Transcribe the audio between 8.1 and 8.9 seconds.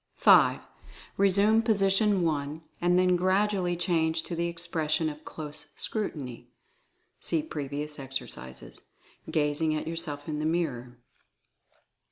ercises),